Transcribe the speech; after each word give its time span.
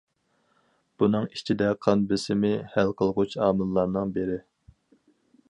بۇنىڭ 1.03 1.27
ئىچىدە 1.35 1.67
قان 1.87 2.01
بېسىمى 2.13 2.51
ھەل 2.77 2.95
قىلغۇچ 3.03 3.37
ئامىللارنىڭ 3.45 4.17
بىرى. 4.19 4.41